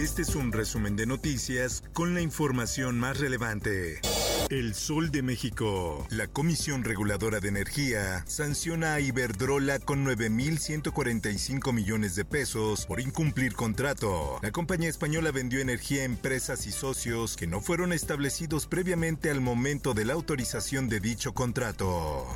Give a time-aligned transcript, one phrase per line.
[0.00, 4.00] Este es un resumen de noticias con la información más relevante.
[4.48, 6.06] El Sol de México.
[6.08, 13.52] La Comisión Reguladora de Energía sanciona a Iberdrola con 9.145 millones de pesos por incumplir
[13.52, 14.38] contrato.
[14.40, 19.42] La compañía española vendió energía a empresas y socios que no fueron establecidos previamente al
[19.42, 22.26] momento de la autorización de dicho contrato.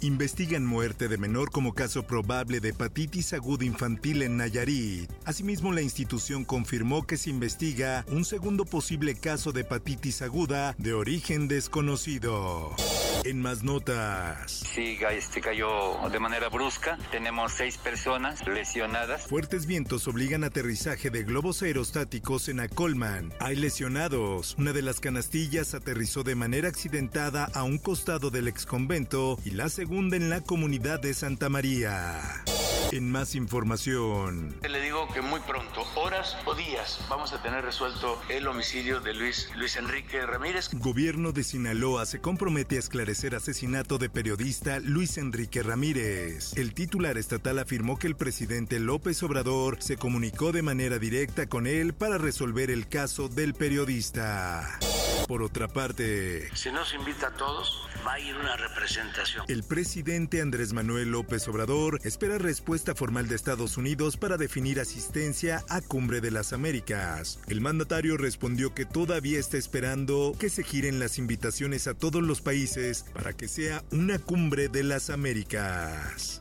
[0.00, 5.10] Investigan muerte de menor como caso probable de hepatitis aguda infantil en Nayarit.
[5.24, 10.92] Asimismo, la institución confirmó que se investiga un segundo posible caso de hepatitis aguda de
[10.94, 12.76] origen desconocido.
[13.24, 14.50] En más notas.
[14.74, 16.98] Sí, este cayó de manera brusca.
[17.10, 19.26] Tenemos seis personas lesionadas.
[19.26, 23.32] Fuertes vientos obligan a aterrizaje de globos aerostáticos en Acolman.
[23.40, 24.54] Hay lesionados.
[24.58, 29.68] Una de las canastillas aterrizó de manera accidentada a un costado del exconvento y la
[29.68, 32.20] segunda en la comunidad de Santa María.
[32.92, 34.56] En más información.
[34.62, 34.80] Le
[35.12, 39.76] que muy pronto, horas o días, vamos a tener resuelto el homicidio de Luis, Luis
[39.76, 40.70] Enrique Ramírez.
[40.72, 46.56] Gobierno de Sinaloa se compromete a esclarecer asesinato de periodista Luis Enrique Ramírez.
[46.56, 51.66] El titular estatal afirmó que el presidente López Obrador se comunicó de manera directa con
[51.66, 54.78] él para resolver el caso del periodista.
[55.28, 59.44] Por otra parte, si nos invita a todos, va a ir una representación.
[59.46, 65.62] El presidente Andrés Manuel López Obrador espera respuesta formal de Estados Unidos para definir asistencia
[65.68, 67.40] a Cumbre de las Américas.
[67.46, 72.40] El mandatario respondió que todavía está esperando que se giren las invitaciones a todos los
[72.40, 76.40] países para que sea una cumbre de las Américas.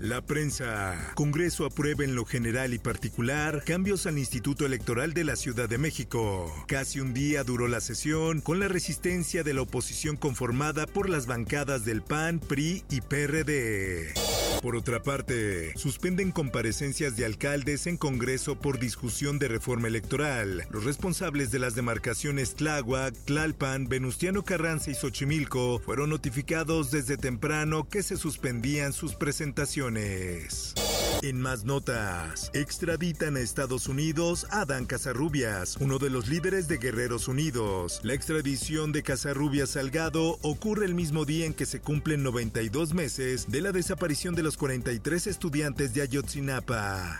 [0.00, 1.12] La prensa.
[1.14, 5.78] Congreso aprueba en lo general y particular cambios al Instituto Electoral de la Ciudad de
[5.78, 6.52] México.
[6.66, 11.26] Casi un día duró la sesión con la resistencia de la oposición conformada por las
[11.26, 14.14] bancadas del PAN, PRI y PRD.
[14.62, 20.68] Por otra parte, suspenden comparecencias de alcaldes en Congreso por discusión de reforma electoral.
[20.70, 27.88] Los responsables de las demarcaciones Tláhuac, Tlalpan, Venustiano Carranza y Xochimilco fueron notificados desde temprano
[27.88, 30.74] que se suspendían sus presentaciones.
[31.22, 36.78] En más notas, extraditan a Estados Unidos a Dan Casarrubias, uno de los líderes de
[36.78, 38.00] Guerreros Unidos.
[38.02, 43.48] La extradición de Casarrubias Salgado ocurre el mismo día en que se cumplen 92 meses
[43.48, 47.18] de la desaparición de los 43 estudiantes de Ayotzinapa.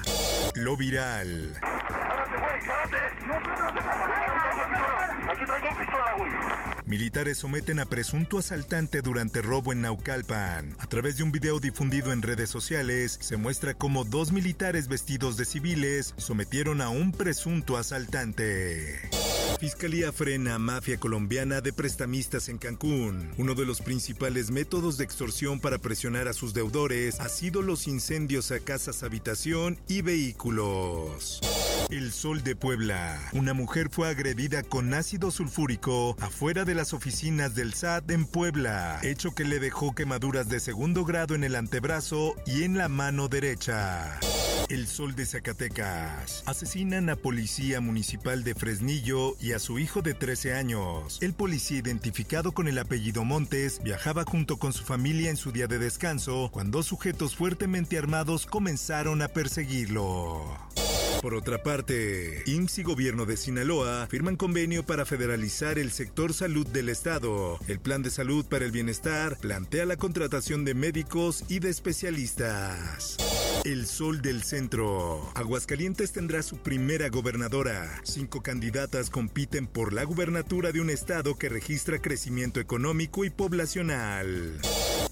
[0.57, 1.61] Lo viral.
[6.93, 10.77] Militares someten a presunto asaltante durante robo en Naucalpan.
[10.79, 15.39] A través de un video difundido en redes sociales, se muestra cómo dos militares vestidos
[15.39, 19.01] de civiles sometieron a un presunto asaltante.
[19.59, 23.31] Fiscalía frena mafia colombiana de prestamistas en Cancún.
[23.39, 27.89] Uno de los principales métodos de extorsión para presionar a sus deudores ha sido los
[27.89, 31.41] incendios a casas, habitación y vehículos.
[31.93, 33.21] El Sol de Puebla.
[33.35, 38.99] Una mujer fue agredida con ácido sulfúrico afuera de las oficinas del SAT en Puebla,
[39.03, 43.29] hecho que le dejó quemaduras de segundo grado en el antebrazo y en la mano
[43.29, 44.19] derecha.
[44.71, 46.43] El Sol de Zacatecas.
[46.47, 51.19] Asesinan a policía municipal de Fresnillo y a su hijo de 13 años.
[51.21, 55.67] El policía identificado con el apellido Montes viajaba junto con su familia en su día
[55.67, 60.57] de descanso cuando sujetos fuertemente armados comenzaron a perseguirlo.
[61.23, 66.67] Por otra parte, IMSS y Gobierno de Sinaloa firman convenio para federalizar el sector salud
[66.67, 67.61] del Estado.
[67.69, 73.17] El Plan de Salud para el Bienestar plantea la contratación de médicos y de especialistas.
[73.65, 75.31] El Sol del Centro.
[75.37, 78.01] Aguascalientes tendrá su primera gobernadora.
[78.03, 84.59] Cinco candidatas compiten por la gubernatura de un estado que registra crecimiento económico y poblacional.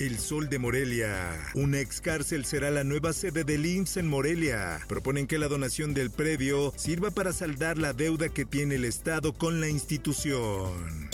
[0.01, 1.39] El Sol de Morelia.
[1.53, 4.81] Una ex cárcel será la nueva sede del IMSS en Morelia.
[4.89, 9.35] Proponen que la donación del predio sirva para saldar la deuda que tiene el Estado
[9.35, 11.11] con la institución.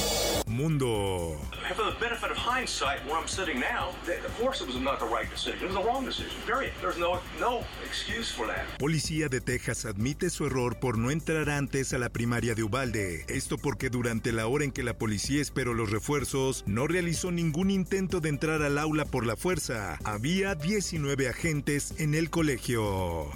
[0.57, 1.37] Mundo.
[1.77, 5.07] For the benefit of hindsight, where I'm sitting now, of course it was not the
[5.07, 5.59] right decision.
[5.61, 6.41] It was the wrong decision.
[6.47, 6.73] Period.
[6.81, 8.65] There's no no excuse for that.
[8.79, 13.25] Policía de Texas admite su error por no entrar antes a la primaria de Ubalde.
[13.29, 17.71] Esto porque durante la hora en que la policía esperó los refuerzos, no realizó ningún
[17.71, 19.99] intento de entrar al aula por la fuerza.
[20.05, 23.31] Había 19 agentes en el colegio.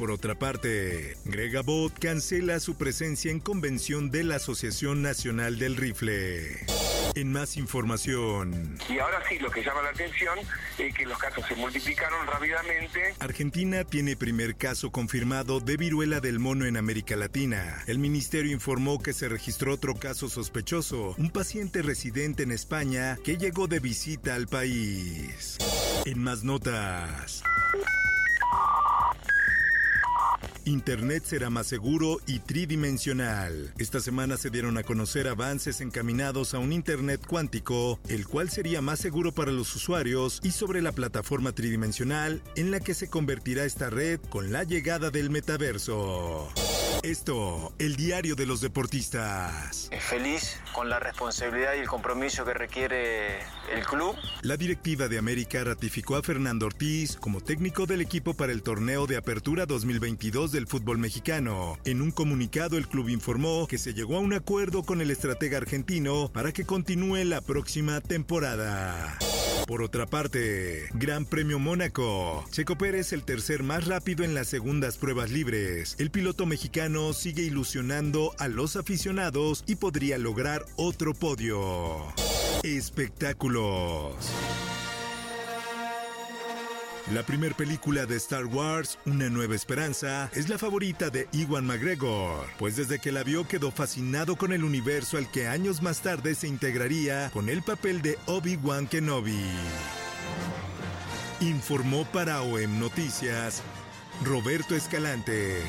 [0.00, 5.76] Por otra parte, Greg Abbott cancela su presencia en convención de la Asociación Nacional del
[5.76, 6.64] Rifle.
[7.16, 8.78] En más información.
[8.88, 10.38] Y ahora sí, lo que llama la atención
[10.78, 13.14] es que los casos se multiplicaron rápidamente.
[13.18, 17.84] Argentina tiene primer caso confirmado de viruela del mono en América Latina.
[17.86, 23.36] El ministerio informó que se registró otro caso sospechoso, un paciente residente en España que
[23.36, 25.58] llegó de visita al país.
[26.06, 27.42] En más notas.
[30.70, 33.74] Internet será más seguro y tridimensional.
[33.78, 38.80] Esta semana se dieron a conocer avances encaminados a un Internet cuántico, el cual sería
[38.80, 43.64] más seguro para los usuarios y sobre la plataforma tridimensional en la que se convertirá
[43.64, 46.48] esta red con la llegada del metaverso.
[47.02, 49.88] Esto, el diario de los deportistas.
[50.00, 53.38] Feliz con la responsabilidad y el compromiso que requiere
[53.74, 54.14] el club.
[54.42, 59.06] La directiva de América ratificó a Fernando Ortiz como técnico del equipo para el torneo
[59.06, 61.78] de apertura 2022 del fútbol mexicano.
[61.86, 65.56] En un comunicado el club informó que se llegó a un acuerdo con el estratega
[65.56, 69.18] argentino para que continúe la próxima temporada.
[69.70, 72.44] Por otra parte, Gran Premio Mónaco.
[72.50, 75.94] Checo Pérez el tercer más rápido en las segundas pruebas libres.
[76.00, 81.98] El piloto mexicano sigue ilusionando a los aficionados y podría lograr otro podio.
[82.64, 84.16] Espectáculos.
[87.08, 92.46] La primera película de Star Wars, Una Nueva Esperanza, es la favorita de Iwan McGregor,
[92.56, 96.36] pues desde que la vio quedó fascinado con el universo al que años más tarde
[96.36, 99.42] se integraría con el papel de Obi-Wan Kenobi.
[101.40, 103.60] Informó para OEM Noticias
[104.22, 105.64] Roberto Escalante.